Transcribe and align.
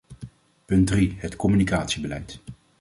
Punt 0.67 0.85
drie: 0.87 1.13
het 1.19 1.35
communicatiebeleid. 1.35 2.39